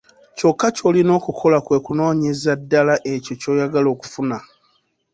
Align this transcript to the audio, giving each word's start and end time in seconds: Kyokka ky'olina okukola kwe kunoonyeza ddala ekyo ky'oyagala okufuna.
Kyokka 0.37 0.67
ky'olina 0.75 1.11
okukola 1.19 1.57
kwe 1.65 1.77
kunoonyeza 1.85 2.51
ddala 2.61 2.95
ekyo 3.13 3.33
ky'oyagala 3.41 3.87
okufuna. 3.95 4.37